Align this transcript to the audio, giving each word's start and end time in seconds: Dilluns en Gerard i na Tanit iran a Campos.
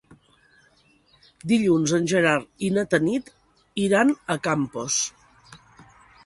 Dilluns 1.51 1.93
en 1.97 2.07
Gerard 2.11 2.65
i 2.69 2.71
na 2.79 2.85
Tanit 2.95 3.29
iran 3.85 4.15
a 4.37 4.39
Campos. 4.49 4.99